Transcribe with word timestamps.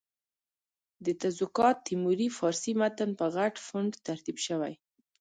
د 1.05 1.07
تزوکات 1.21 1.77
تیموري 1.87 2.27
فارسي 2.37 2.73
متن 2.79 3.09
په 3.19 3.25
غټ 3.35 3.53
فونټ 3.65 3.91
ترتیب 4.07 4.37
شوی. 4.45 4.73